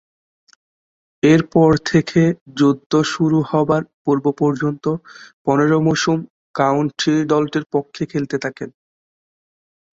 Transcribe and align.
এরপর 1.23 1.71
থেকে 1.89 2.21
যুদ্ধ 2.57 2.91
শুরু 3.11 3.37
হবার 3.49 3.81
পূর্ব-পর্যন্ত 4.03 4.85
পনেরো 5.45 5.77
মৌসুম 5.85 6.17
কাউন্টি 6.55 7.13
দলটির 7.31 7.65
পক্ষে 7.73 8.03
খেলতে 8.11 8.35
থাকেন। 8.43 8.69